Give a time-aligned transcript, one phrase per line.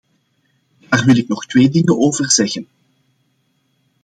[0.89, 2.67] Daar wil ik nog twee dingen over zeggen.